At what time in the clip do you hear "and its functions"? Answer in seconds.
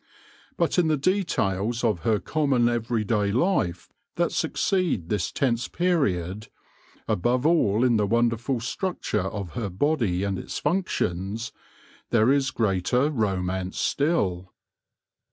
10.23-11.51